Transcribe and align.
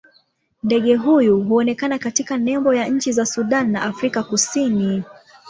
Ndege 0.63 0.95
huyu 0.95 1.39
huonekana 1.41 1.99
katika 1.99 2.37
nembo 2.37 2.73
ya 2.73 2.87
nchi 2.87 3.11
za 3.11 3.25
Sudan 3.25 3.71
na 3.71 3.81
Afrika 3.81 4.23
Kusini. 4.23 5.03